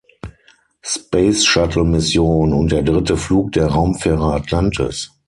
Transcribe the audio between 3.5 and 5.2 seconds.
der Raumfähre Atlantis.